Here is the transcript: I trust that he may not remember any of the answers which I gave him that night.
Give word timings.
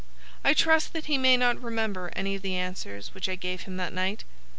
I 0.43 0.55
trust 0.55 0.93
that 0.93 1.05
he 1.05 1.19
may 1.19 1.37
not 1.37 1.61
remember 1.61 2.11
any 2.15 2.33
of 2.33 2.41
the 2.41 2.55
answers 2.55 3.13
which 3.13 3.29
I 3.29 3.35
gave 3.35 3.61
him 3.65 3.77
that 3.77 3.93
night. 3.93 4.23